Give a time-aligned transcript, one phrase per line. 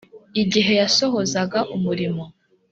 [0.41, 2.23] igihe yasohozaga umurimo